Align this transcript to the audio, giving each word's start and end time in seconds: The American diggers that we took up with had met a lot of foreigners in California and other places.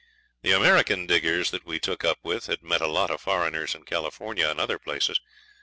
The 0.41 0.51
American 0.51 1.05
diggers 1.05 1.51
that 1.51 1.63
we 1.63 1.79
took 1.79 2.03
up 2.03 2.17
with 2.23 2.47
had 2.47 2.63
met 2.63 2.81
a 2.81 2.87
lot 2.87 3.11
of 3.11 3.21
foreigners 3.21 3.75
in 3.75 3.83
California 3.83 4.49
and 4.49 4.59
other 4.59 4.79
places. 4.79 5.19